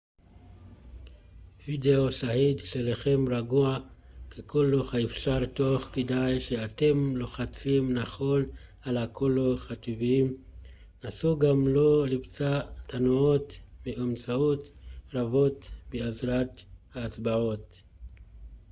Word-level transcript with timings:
וודאו 1.67 2.11
שהיד 2.11 2.59
שלכם 2.59 3.25
רגועה 3.33 3.79
ככל 4.29 4.73
האפשר 4.93 5.45
תוך 5.45 5.81
כדי 5.83 6.39
שאתם 6.39 7.15
לוחצים 7.15 7.93
נכון 7.93 8.43
על 8.81 8.97
כל 9.11 9.55
התווים 9.69 10.37
נסו 11.03 11.39
גם 11.39 11.67
לא 11.67 12.07
לבצע 12.07 12.59
תנועות 12.87 13.53
מאומצות 13.85 14.71
רבות 15.13 15.71
בעזרת 15.89 16.61
האצבעות 16.93 17.83